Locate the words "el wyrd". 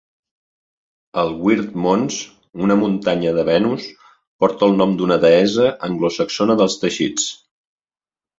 1.23-1.75